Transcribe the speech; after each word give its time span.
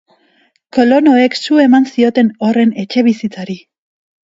Kolonoek 0.77 1.37
su 1.41 1.59
eman 1.65 1.87
zioten 1.93 2.33
horren 2.47 2.73
etxebizitzari. 2.87 3.61